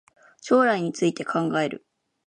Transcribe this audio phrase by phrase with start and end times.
[0.41, 1.85] 将来について考える